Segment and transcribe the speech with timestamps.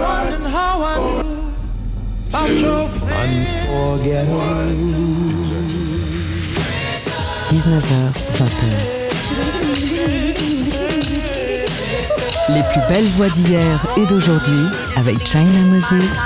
[0.00, 1.52] wondering how I knew
[2.28, 2.88] about your
[3.20, 4.40] Unforgettable.
[7.50, 9.00] 19h, 20h.
[12.48, 14.66] Les plus belles voix d'hier et d'aujourd'hui
[14.96, 16.18] avec China Moses.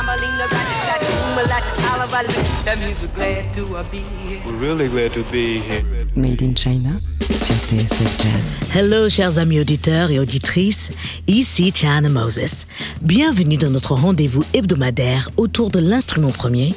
[4.46, 5.82] We're really glad to be here.
[6.14, 8.56] Made in China sur TSF Jazz.
[8.74, 12.66] Hello chers amis auditeurs et auditrices, ici Chana Moses.
[13.02, 16.74] Bienvenue dans notre rendez-vous hebdomadaire autour de l'instrument premier,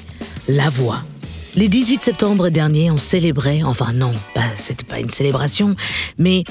[0.48, 1.04] la voix.
[1.56, 5.76] Le 18 septembre dernier, on célébrait, enfin non, bah, c'était pas une célébration,
[6.18, 6.44] mais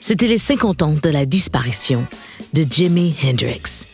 [0.00, 2.06] c'était les 50 ans de la disparition
[2.52, 3.86] de Jimi Hendrix.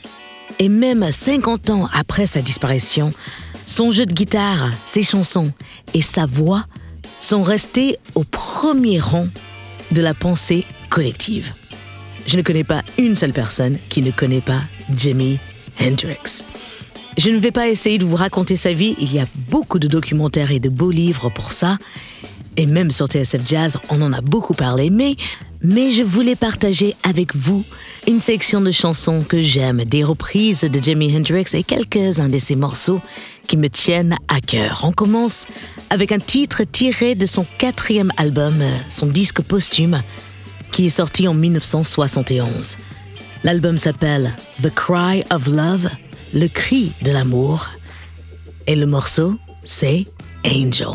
[0.58, 3.12] Et même 50 ans après sa disparition,
[3.64, 5.52] son jeu de guitare, ses chansons
[5.94, 6.64] et sa voix
[7.20, 9.26] sont restés au premier rang
[9.92, 11.52] de la pensée collective.
[12.28, 14.60] Je ne connais pas une seule personne qui ne connaît pas
[14.94, 15.38] Jimi
[15.80, 16.44] Hendrix.
[17.16, 19.88] Je ne vais pas essayer de vous raconter sa vie, il y a beaucoup de
[19.88, 21.78] documentaires et de beaux livres pour ça,
[22.58, 25.16] et même sur TSF Jazz, on en a beaucoup parlé, mais,
[25.62, 27.64] mais je voulais partager avec vous
[28.06, 32.56] une section de chansons que j'aime, des reprises de Jimi Hendrix et quelques-uns de ses
[32.56, 33.00] morceaux
[33.46, 34.82] qui me tiennent à cœur.
[34.84, 35.46] On commence
[35.88, 40.02] avec un titre tiré de son quatrième album, euh, son disque posthume,
[40.78, 42.76] qui est sorti en 1971.
[43.42, 45.90] L'album s'appelle The Cry of Love,
[46.32, 47.70] le cri de l'amour,
[48.68, 49.34] et le morceau,
[49.64, 50.04] c'est
[50.46, 50.86] Angel.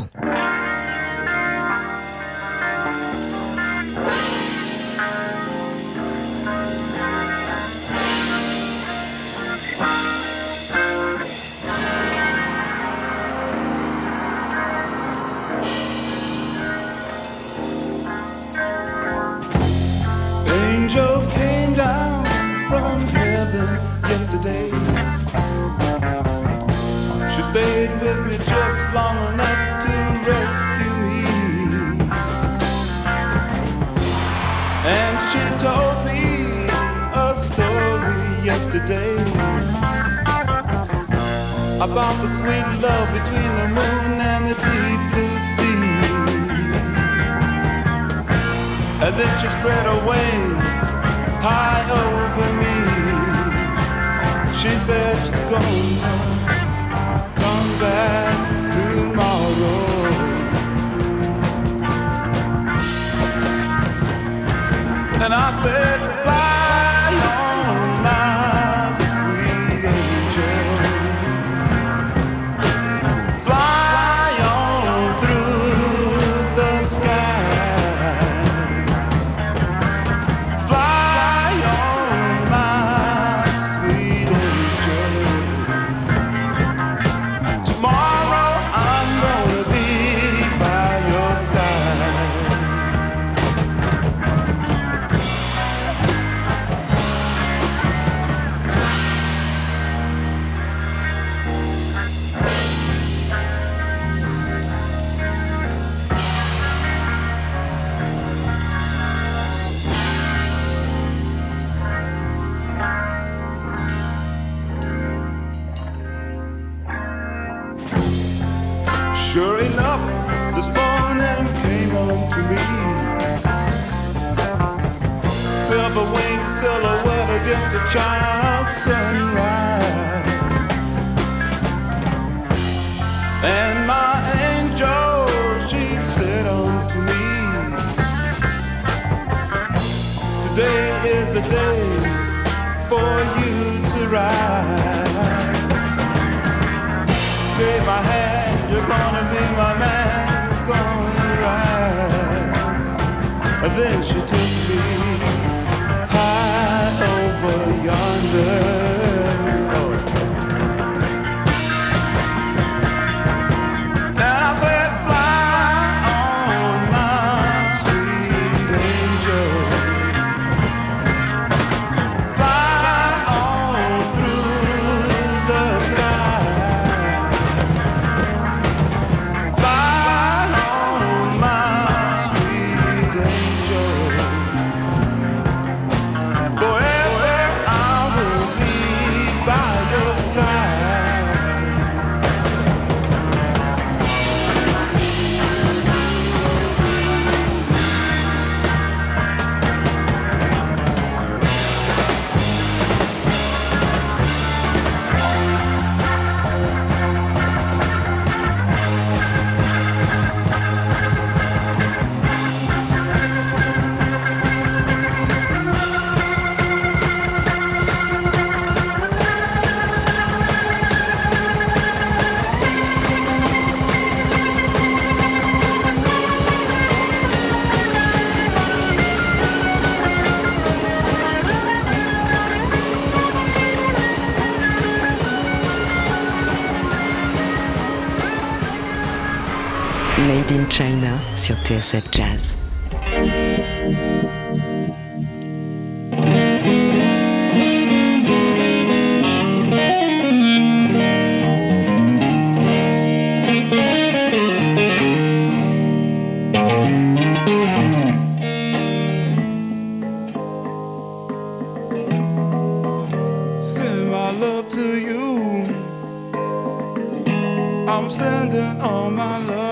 [268.16, 269.63] I'm sending all my love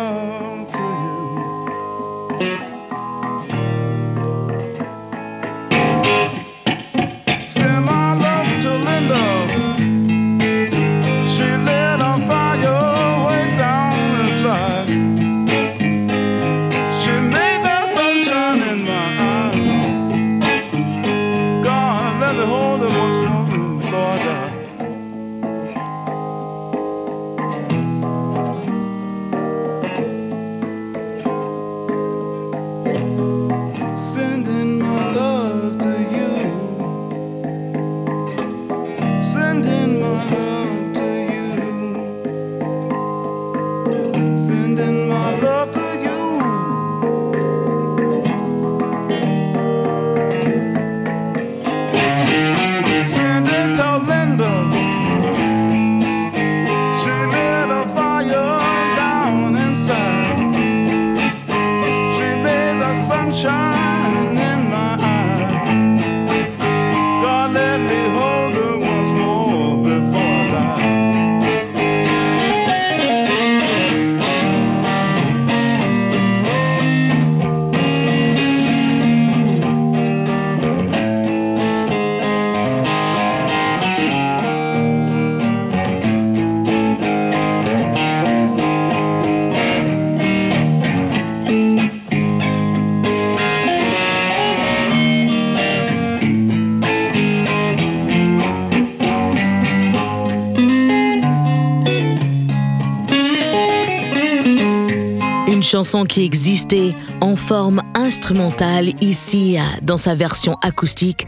[105.81, 111.25] chanson qui existait en forme instrumentale ici dans sa version acoustique,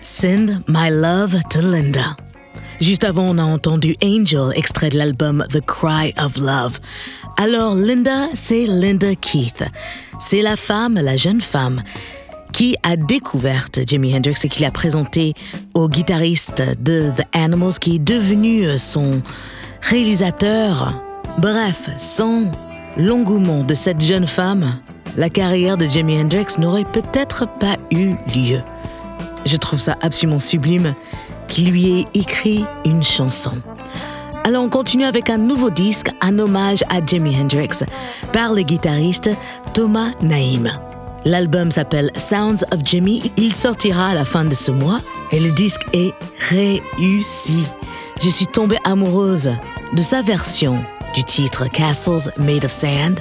[0.00, 2.16] Send My Love to Linda.
[2.80, 6.78] Juste avant, on a entendu Angel, extrait de l'album The Cry of Love.
[7.36, 9.64] Alors Linda, c'est Linda Keith.
[10.20, 11.82] C'est la femme, la jeune femme,
[12.52, 15.34] qui a découvert Jimi Hendrix et qui l'a présenté
[15.74, 19.20] au guitariste de The Animals, qui est devenu son
[19.82, 21.02] réalisateur.
[21.38, 22.52] Bref, sans
[22.96, 24.78] l'engouement de cette jeune femme,
[25.16, 28.60] la carrière de Jimi Hendrix n'aurait peut-être pas eu lieu.
[29.44, 30.94] Je trouve ça absolument sublime
[31.48, 33.52] qu'il lui ait écrit une chanson.
[34.44, 37.84] Alors on continue avec un nouveau disque, un hommage à Jimi Hendrix,
[38.32, 39.30] par le guitariste
[39.74, 40.70] Thomas Naïm.
[41.24, 45.00] L'album s'appelle Sounds of Jimmy, il sortira à la fin de ce mois
[45.32, 46.14] et le disque est
[46.48, 47.64] réussi.
[48.22, 49.50] Je suis tombée amoureuse
[49.92, 50.78] de sa version
[51.16, 53.20] du titre Castles Made of Sand,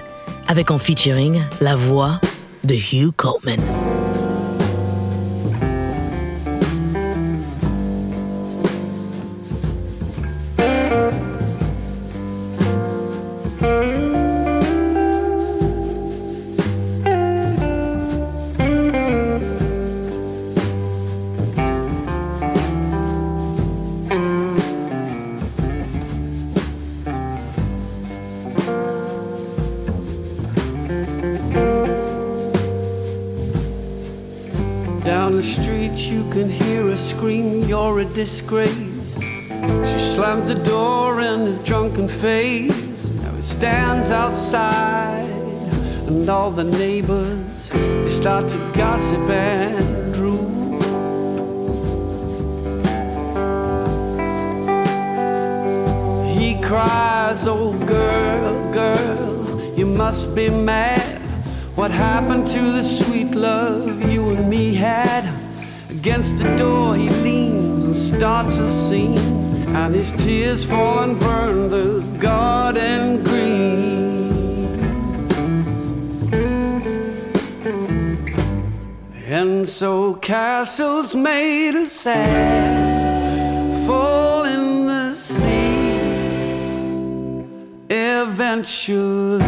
[0.50, 2.20] avec en featuring la voix
[2.66, 3.62] de Hugh Coleman.
[46.46, 50.46] All the neighbors they start to gossip and drool.
[56.38, 61.20] He cries, Oh, girl, girl, you must be mad.
[61.74, 65.24] What happened to the sweet love you and me had?
[65.90, 69.18] Against the door, he leans and starts a scene,
[69.76, 73.35] and his tears fall and burn the garden green.
[79.78, 85.98] So castles made of sand fall in the sea
[87.90, 89.44] eventually.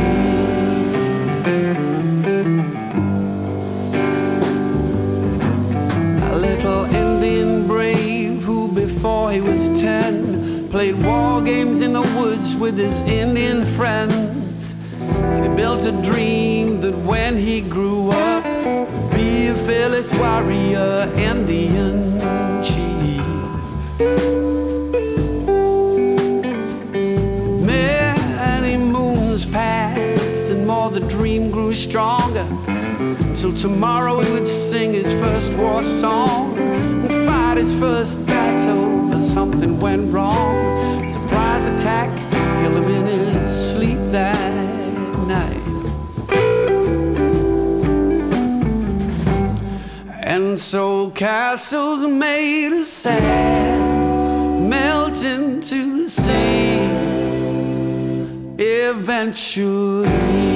[6.26, 12.54] A little Indian brave who, before he was ten, played war games in the woods
[12.54, 14.74] with his Indian friends.
[15.42, 18.37] He built a dream that when he grew up,
[19.68, 22.22] fearless warrior, Indian
[22.64, 23.22] chief.
[27.66, 32.48] Many moons passed, and more the dream grew stronger.
[33.36, 39.22] Till tomorrow he would sing his first war song and fight his first battle, but
[39.22, 41.10] something went wrong.
[41.12, 42.10] Surprise attack,
[42.62, 43.37] kill him in his
[50.58, 56.80] so castles made of sand melt into the sea
[58.58, 60.47] eventually.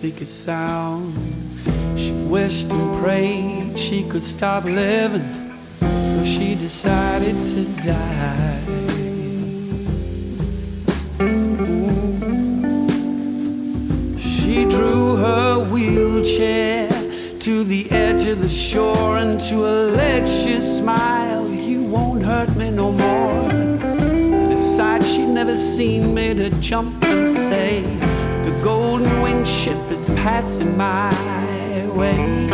[0.00, 1.12] Speak a sound.
[1.94, 5.30] She wished and prayed she could stop living,
[5.78, 8.60] so she decided to die.
[14.18, 16.88] She drew her wheelchair
[17.40, 21.50] to the edge of the shore and to a leg she smiled.
[21.50, 23.50] You won't hurt me no more.
[23.50, 27.99] And sight she'd never seen made her jump and say,
[28.62, 31.10] golden winged ship is passing my
[31.94, 32.50] way.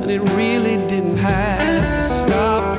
[0.00, 2.78] And it really didn't have to stop.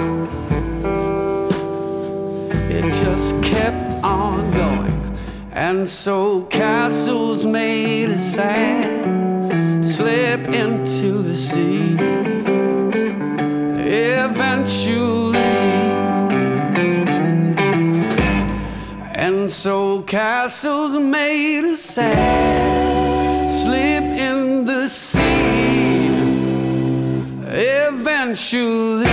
[2.70, 5.18] It just kept on going.
[5.52, 11.98] And so castles made of sand slip into the sea.
[14.26, 15.04] Eventually.
[19.16, 26.08] And so castles made of sand slip in the sea.
[27.90, 29.04] Eventually.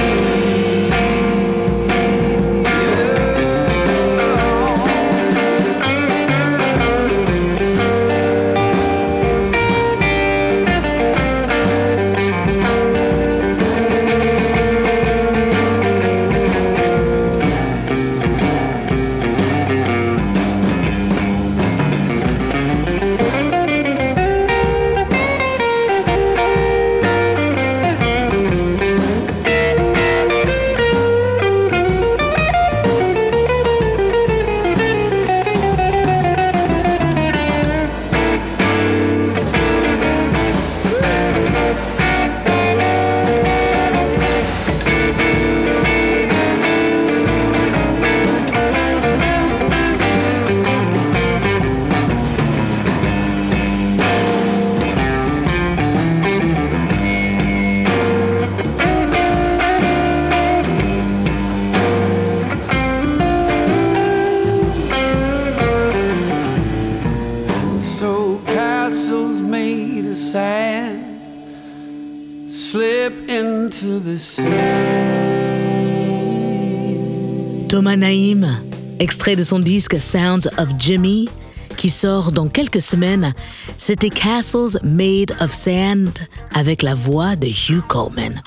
[79.20, 81.28] Extrait de son disque Sounds of Jimmy,
[81.76, 83.34] qui sort dans quelques semaines,
[83.76, 86.18] c'était Castles Made of Sand
[86.54, 88.40] avec la voix de Hugh Coleman.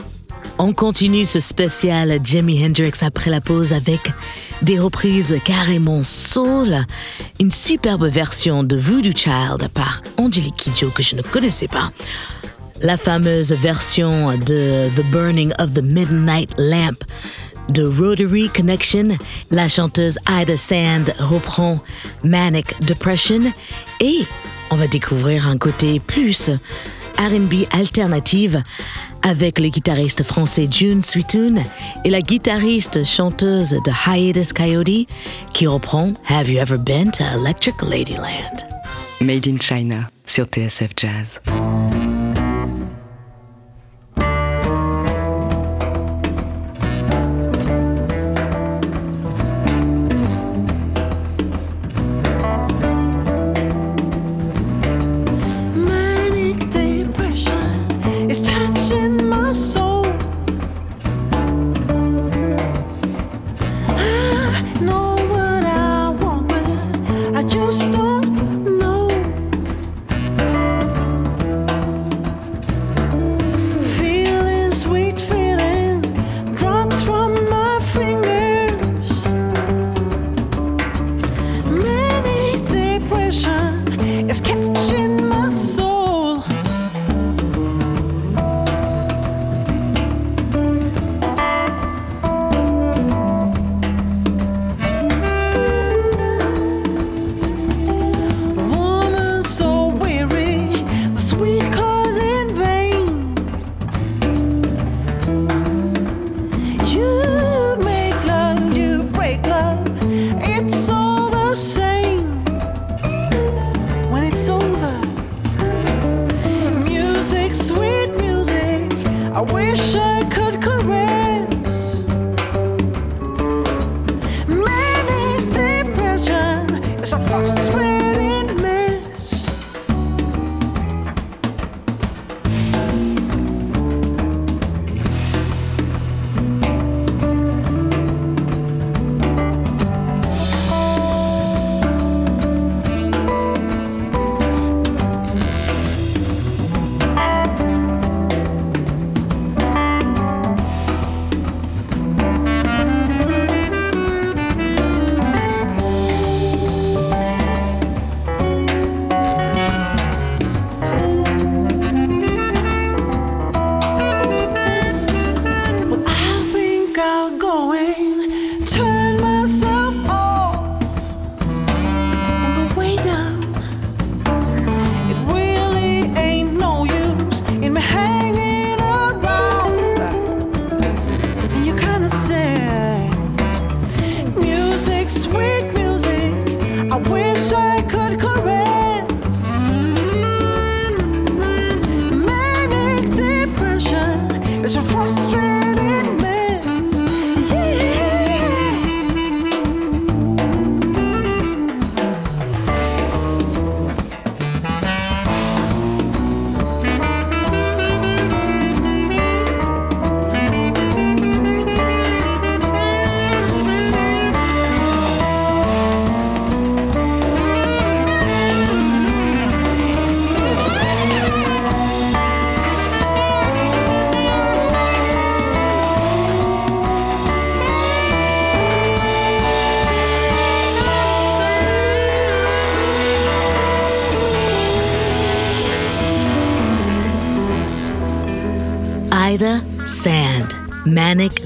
[0.57, 3.99] On continue ce spécial Jimi Hendrix après la pause avec
[4.63, 6.75] des reprises carrément soul,
[7.39, 11.91] une superbe version de Voodoo Child par Angelique Kidjo que je ne connaissais pas,
[12.81, 16.97] la fameuse version de The Burning of the Midnight Lamp
[17.69, 19.17] de Rotary Connection,
[19.51, 21.79] la chanteuse Ida Sand reprend
[22.23, 23.51] Manic Depression
[23.99, 24.25] et
[24.71, 26.49] on va découvrir un côté plus
[27.17, 28.61] RB alternative
[29.21, 31.63] avec le guitariste français June Sweetoon
[32.03, 35.07] et la guitariste chanteuse de Hiatus Coyote
[35.53, 38.65] qui reprend Have You Ever Been to Electric Ladyland?
[39.21, 41.39] Made in China sur TSF Jazz.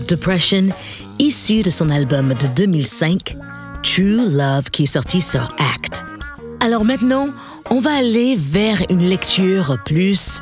[0.07, 0.69] Depression,
[1.19, 3.35] issu de son album de 2005,
[3.83, 5.41] True Love, qui est sorti sur
[5.73, 6.03] Act.
[6.61, 7.29] Alors maintenant,
[7.69, 10.41] on va aller vers une lecture plus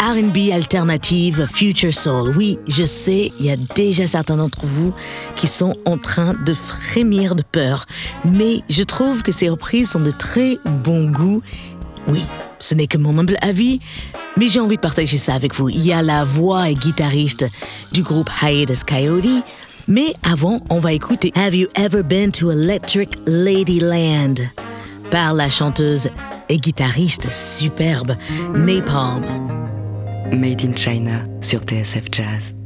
[0.00, 2.36] RB alternative, Future Soul.
[2.36, 4.92] Oui, je sais, il y a déjà certains d'entre vous
[5.34, 7.86] qui sont en train de frémir de peur,
[8.24, 11.42] mais je trouve que ces reprises sont de très bon goût.
[12.08, 12.22] Oui,
[12.58, 13.80] ce n'est que mon humble avis,
[14.36, 15.68] mais j'ai envie de partager ça avec vous.
[15.68, 17.46] Il y a la voix et guitariste
[17.92, 19.44] du groupe Hiatus Coyote.
[19.88, 24.40] Mais avant, on va écouter Have You Ever Been to Electric Ladyland
[25.10, 26.08] par la chanteuse
[26.48, 28.16] et guitariste superbe
[28.54, 29.22] Napalm.
[30.32, 32.65] Made in China sur TSF Jazz.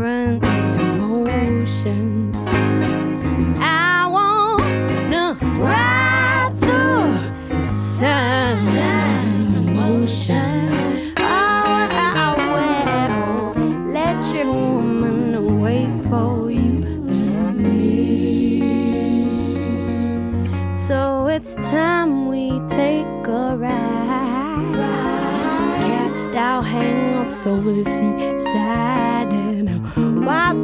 [0.00, 0.42] Different
[0.80, 2.34] emotions.
[3.60, 7.18] I wanna ride through
[7.78, 11.12] sound and emotion.
[11.18, 13.54] Oh, I will
[13.92, 16.76] let your woman wait for you
[17.10, 18.62] and me.
[20.74, 24.76] So it's time we take a ride.
[25.84, 28.99] Cast our hang ups over the seaside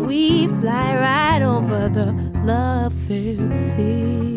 [0.06, 2.12] we fly right over the
[2.44, 4.35] love filled sea.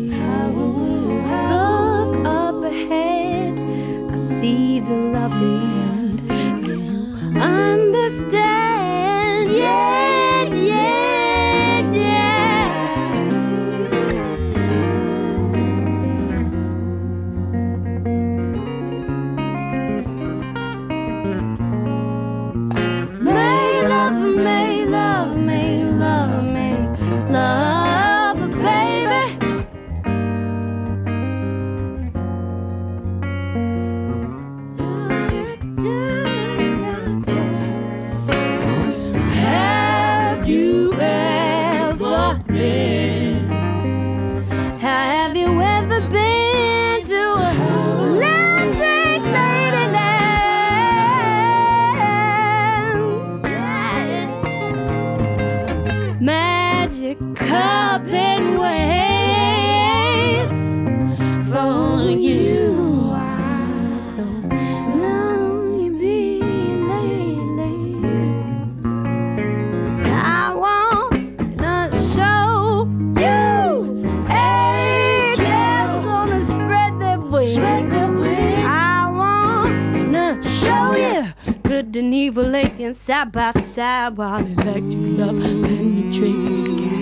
[83.20, 84.84] Side by side while electric
[85.18, 86.99] love penetrates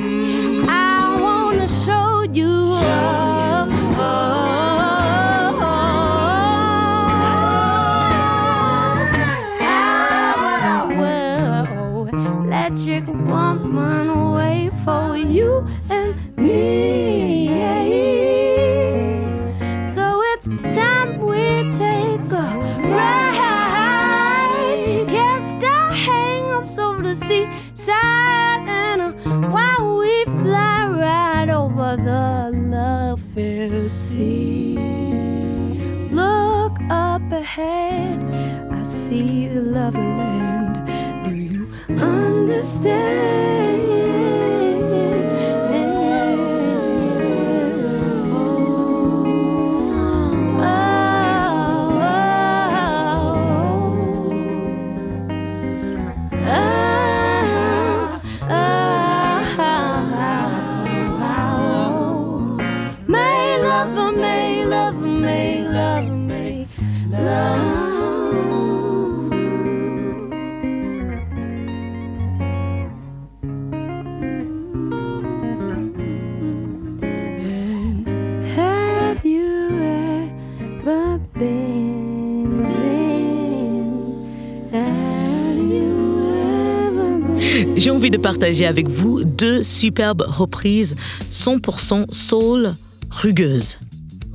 [88.29, 90.97] partager avec vous deux superbes reprises
[91.33, 92.75] 100% soul
[93.11, 93.79] rugueuses.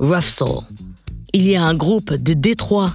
[0.00, 0.62] Rough Soul.
[1.32, 2.92] Il y a un groupe de Détroit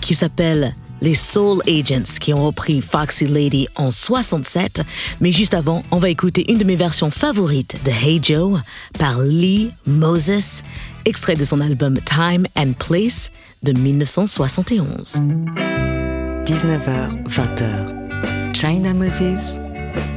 [0.00, 4.82] qui s'appelle les Soul Agents qui ont repris Foxy Lady en 67,
[5.20, 8.60] mais juste avant, on va écouter une de mes versions favorites de Hey Joe
[8.98, 10.62] par Lee Moses,
[11.04, 13.30] extrait de son album Time and Place
[13.62, 15.20] de 1971.
[16.46, 18.56] 19h, 20h.
[18.56, 19.71] China Moses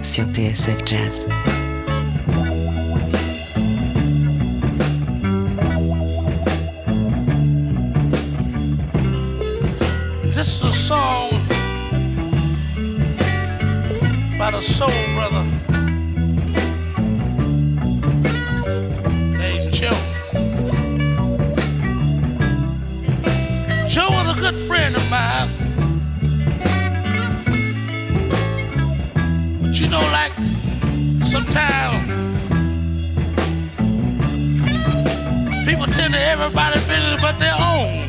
[0.06, 1.26] sur TSF Jazz.
[10.36, 11.32] This is a song
[14.38, 15.75] by the soul brother
[36.36, 38.08] people tend to everybody business but their own.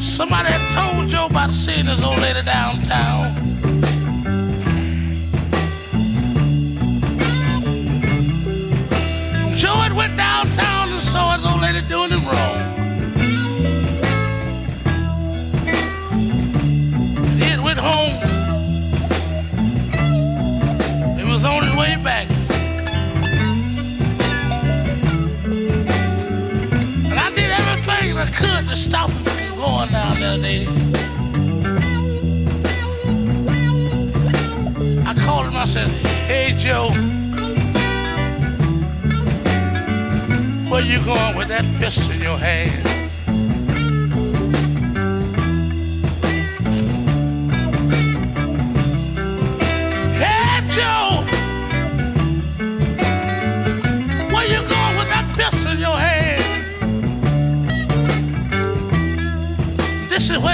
[0.00, 3.34] Somebody had told Joe about seeing this old lady downtown.
[9.56, 12.72] Joe had went downtown and saw his old lady doing him wrong.
[17.38, 18.33] He went home
[28.34, 30.66] could to stop him from going down there today.
[35.06, 35.88] I called him, I said,
[36.28, 36.90] Hey Joe,
[40.70, 42.93] where you going with that pistol in your hand?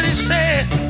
[0.00, 0.89] What he said.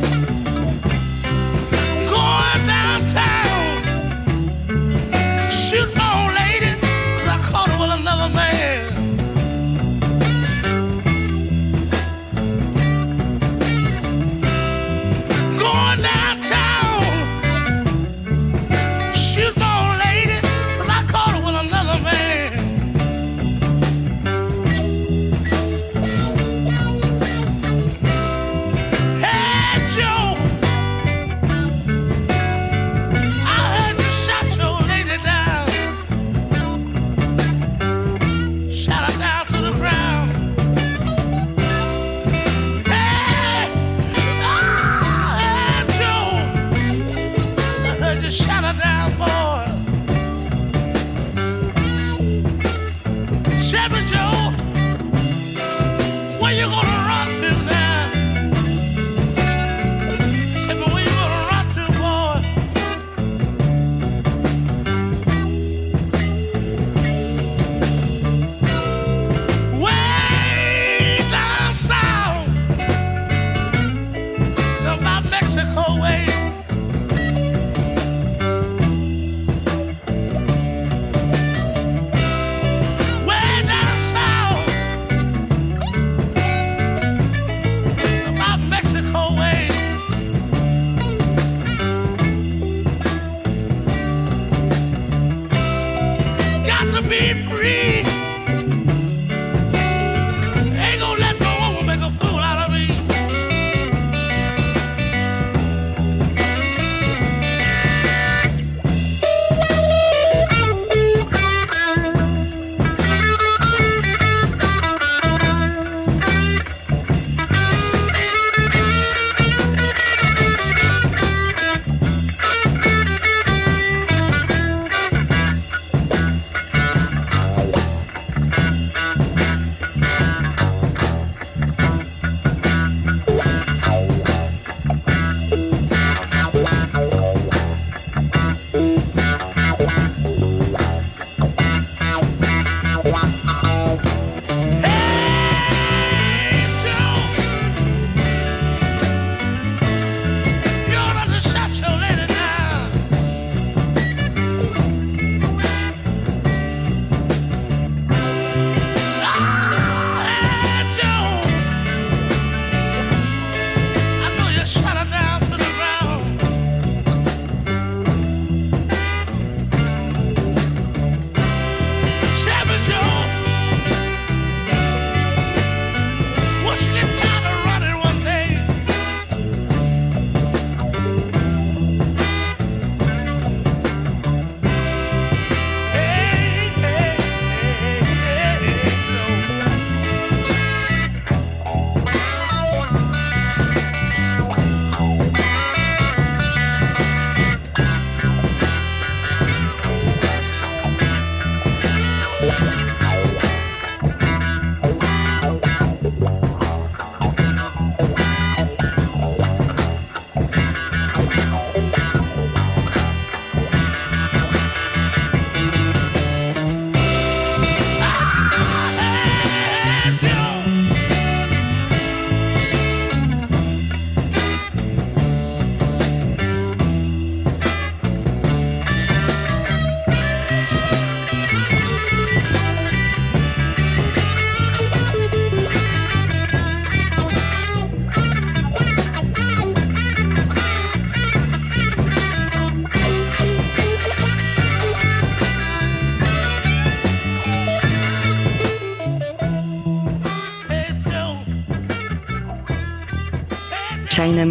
[143.05, 143.40] wow.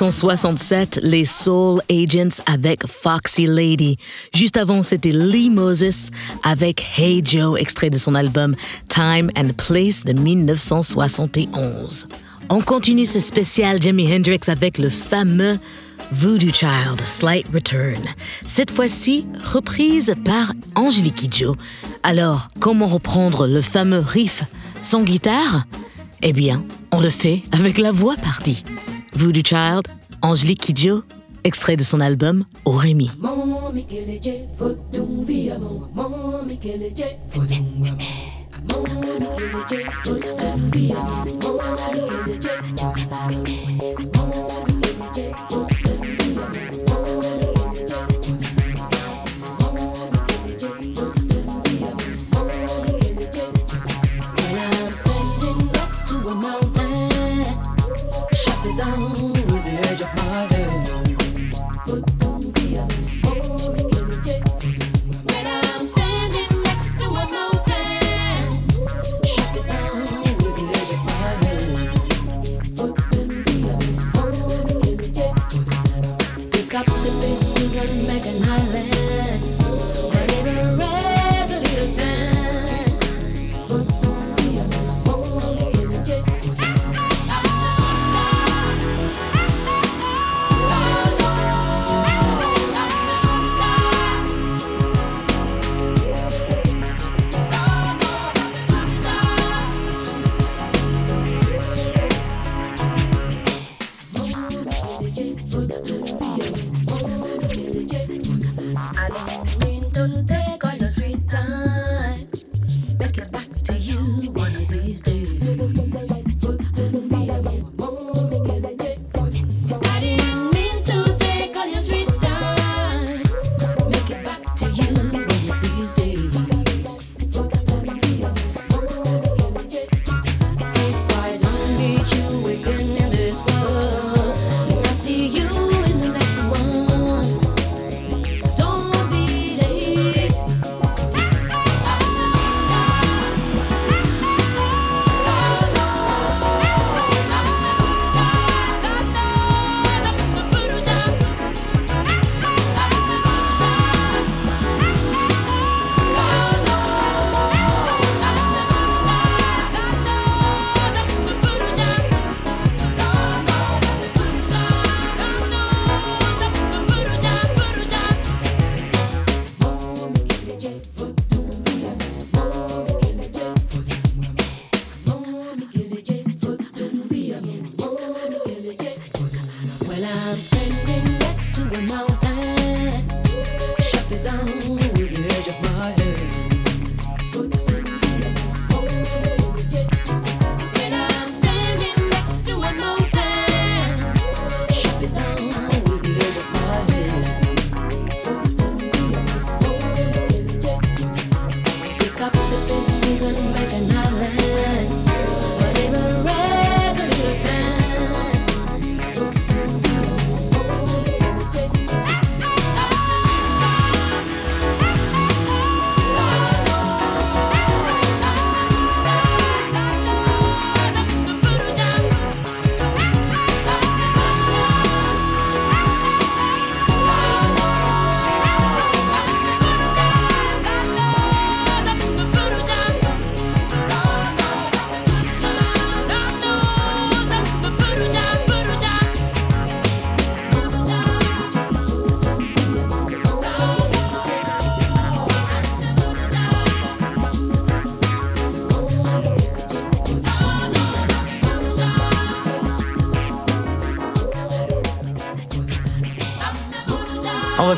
[0.00, 3.98] 1967, les Soul Agents avec Foxy Lady.
[4.34, 6.08] Juste avant, c'était Lee Moses
[6.42, 8.56] avec Hey Joe, extrait de son album
[8.88, 12.08] Time and Place de 1971.
[12.48, 15.58] On continue ce spécial Jimi Hendrix avec le fameux
[16.12, 18.00] Voodoo Child Slight Return.
[18.46, 21.56] Cette fois-ci, reprise par Angelique Kidjo.
[22.04, 24.44] Alors, comment reprendre le fameux riff
[24.80, 25.66] sans guitare?
[26.22, 28.64] Eh bien, on le fait avec la voix partie
[29.28, 29.86] du Child,
[30.22, 31.02] Angelique Kidjo,
[31.44, 33.10] extrait de son album Oremi.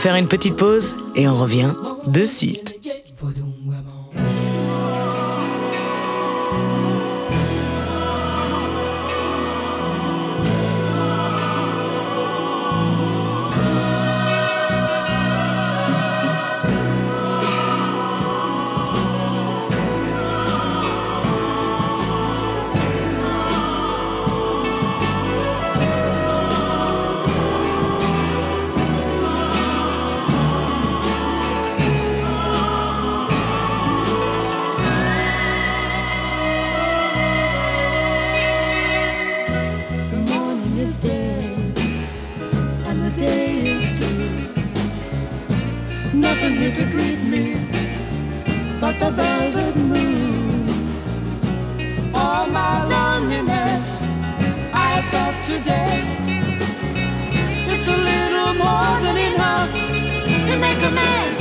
[0.03, 1.75] Faire une petite pause et on revient
[2.09, 2.72] de suite.
[40.83, 41.78] Is dead,
[42.89, 44.30] and the day is through.
[46.12, 47.45] Nothing here to greet me
[48.80, 50.68] but the velvet moon.
[52.12, 53.87] All my loneliness
[54.74, 55.99] I felt today.
[57.72, 59.70] It's a little more than enough
[60.49, 61.32] to make a man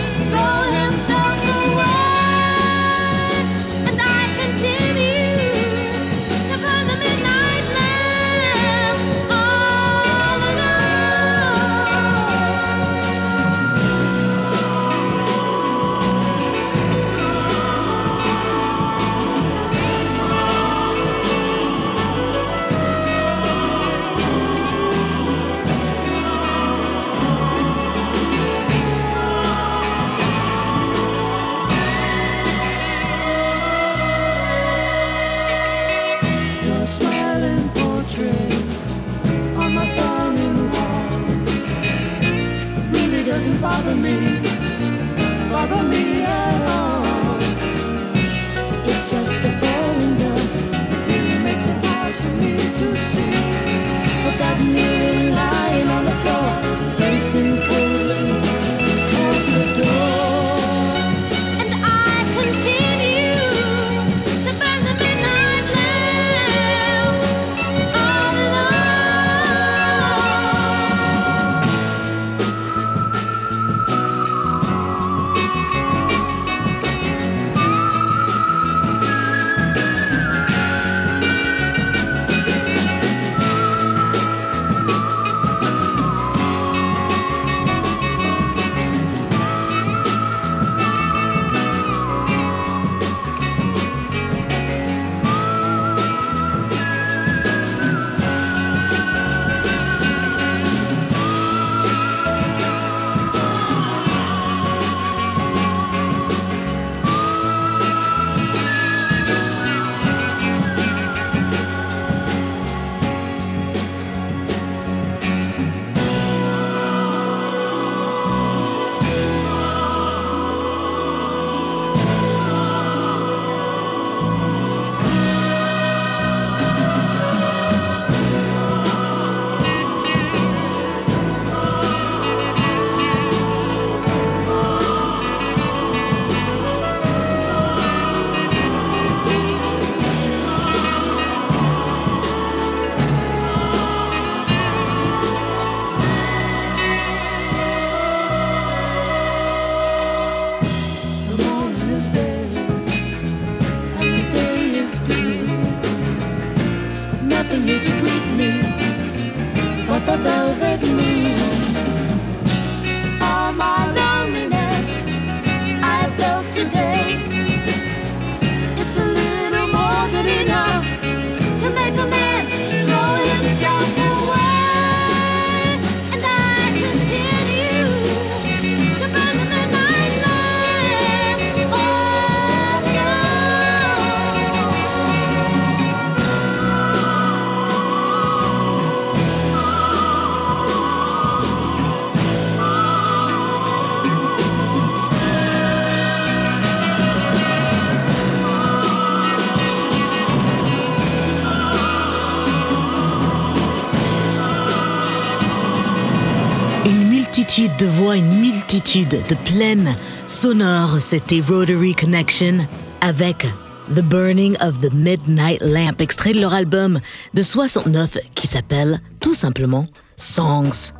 [209.00, 209.96] de plaines
[210.28, 211.00] sonores.
[211.00, 212.68] C'était Rotary Connection
[213.00, 213.48] avec
[213.96, 217.00] The Burning of the Midnight Lamp, extrait de leur album
[217.34, 219.86] de 69 qui s'appelle tout simplement
[220.18, 220.92] Songs,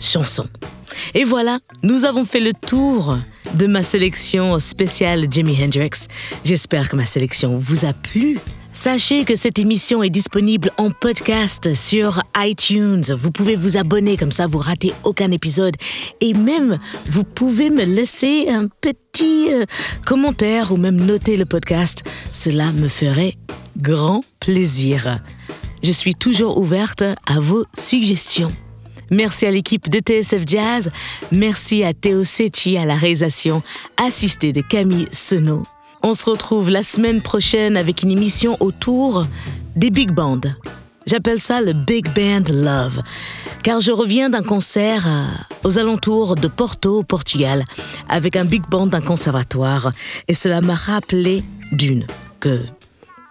[0.00, 0.48] chansons.
[1.14, 3.16] Et voilà, nous avons fait le tour
[3.54, 6.08] de ma sélection spéciale Jimi Hendrix.
[6.44, 8.40] J'espère que ma sélection vous a plu.
[8.76, 13.04] Sachez que cette émission est disponible en podcast sur iTunes.
[13.18, 15.74] Vous pouvez vous abonner, comme ça vous ratez aucun épisode.
[16.20, 19.64] Et même, vous pouvez me laisser un petit euh,
[20.04, 22.04] commentaire ou même noter le podcast.
[22.30, 23.36] Cela me ferait
[23.78, 25.20] grand plaisir.
[25.82, 28.54] Je suis toujours ouverte à vos suggestions.
[29.10, 30.90] Merci à l'équipe de TSF Jazz.
[31.32, 33.62] Merci à Théo Secchi à la réalisation,
[33.96, 35.62] assisté de Camille Senot.
[36.08, 39.26] On se retrouve la semaine prochaine avec une émission autour
[39.74, 40.38] des big bands.
[41.04, 43.02] J'appelle ça le Big Band Love,
[43.64, 45.24] car je reviens d'un concert euh,
[45.64, 47.64] aux alentours de Porto, au Portugal,
[48.08, 49.90] avec un big band d'un conservatoire,
[50.28, 51.42] et cela m'a rappelé
[51.72, 52.06] d'une
[52.38, 52.60] que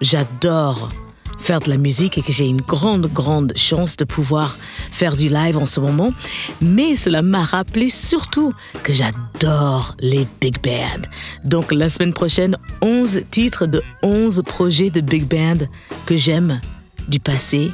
[0.01, 0.89] j'adore
[1.38, 4.58] faire de la musique et que j'ai une grande, grande chance de pouvoir
[4.92, 6.14] faire du live en ce moment.
[6.62, 11.08] Mais cela m'a rappelé surtout que j'adore les big bands.
[11.44, 15.66] Donc la semaine prochaine, 11 titres de 11 projets de big band
[16.06, 16.60] que j'aime
[17.08, 17.72] du passé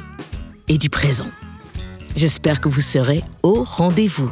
[0.68, 1.28] et du présent.
[2.16, 4.30] J'espère que vous serez au rendez-vous.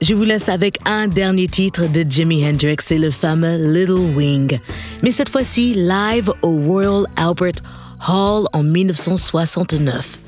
[0.00, 4.58] Je vous laisse avec un dernier titre de Jimi Hendrix, c'est le fameux Little Wing.
[5.00, 7.62] Mais cette fois-ci, live au Royal Albert
[8.06, 10.18] Hall en 1969.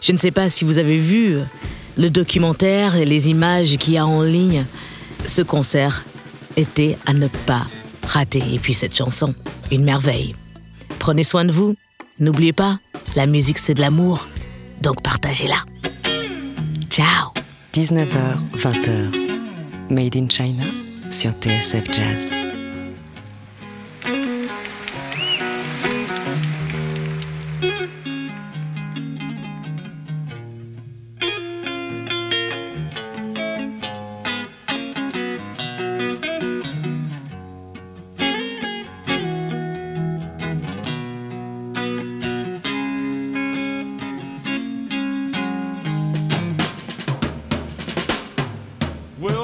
[0.00, 1.38] Je ne sais pas si vous avez vu
[1.98, 4.64] le documentaire et les images qu'il y a en ligne.
[5.26, 6.04] Ce concert
[6.56, 7.66] était à ne pas
[8.06, 8.42] rater.
[8.52, 9.34] Et puis cette chanson,
[9.70, 10.34] une merveille.
[10.98, 11.74] Prenez soin de vous.
[12.18, 12.78] N'oubliez pas,
[13.16, 14.26] la musique c'est de l'amour.
[14.82, 15.64] Donc partagez-la.
[16.88, 17.32] Ciao
[17.74, 19.30] 19h, 20h.
[19.90, 20.64] Made in China
[21.10, 22.49] sur TSF Jazz.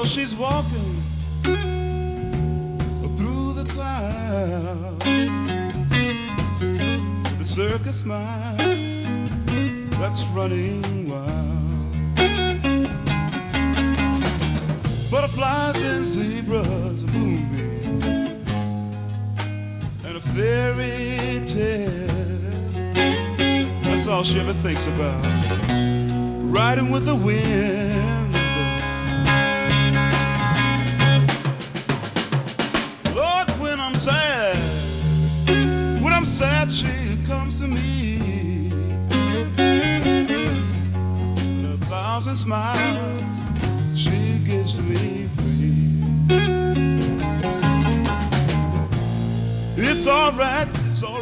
[0.07, 1.03] She's walking
[3.17, 5.03] through the clouds.
[7.29, 8.59] To the circus mind
[9.99, 11.27] that's running wild.
[15.11, 18.01] Butterflies and zebras, moonbeam,
[20.05, 22.07] and a fairy tale.
[23.83, 25.21] That's all she ever thinks about.
[26.43, 27.86] Riding with the wind.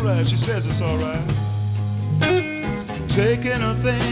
[0.05, 1.19] Alright, she says it's alright.
[3.07, 4.04] Take anything you